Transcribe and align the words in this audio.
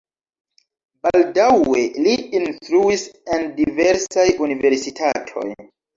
Baldaŭe 1.07 1.83
li 2.05 2.15
instruis 2.39 3.03
en 3.37 3.45
diversaj 3.61 4.27
universitatoj. 4.47 5.47